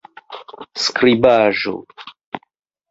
[0.83, 1.75] skribaĵo